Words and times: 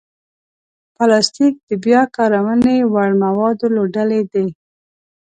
پلاستيک 0.95 1.53
د 1.69 1.71
بیا 1.85 2.01
کارونې 2.15 2.75
وړ 2.93 3.09
موادو 3.23 3.67
له 3.75 3.83
ډلې 3.95 4.21
دی. 4.33 4.47